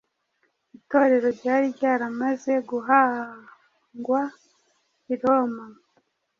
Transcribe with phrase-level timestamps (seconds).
[0.77, 4.21] Itorero ryari ryaramaze guhangwa
[5.13, 5.65] i Roma;